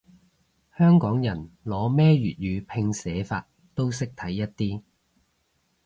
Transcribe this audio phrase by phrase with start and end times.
[0.75, 4.81] 香港人，攞咩粵語拼寫法都識睇一啲